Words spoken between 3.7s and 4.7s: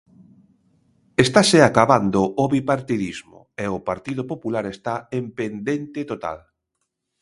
o Partido Popular